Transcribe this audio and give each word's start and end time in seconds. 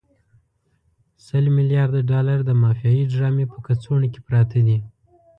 سل 1.25 1.45
ملیارده 1.57 2.01
ډالر 2.11 2.39
د 2.45 2.51
مافیایي 2.61 3.03
ډرامې 3.13 3.45
په 3.51 3.57
کڅوړو 3.65 4.11
کې 4.13 4.19
پراته 4.27 4.59
دي. 4.67 4.77